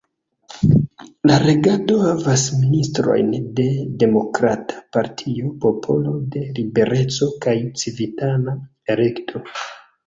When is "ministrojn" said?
2.63-3.29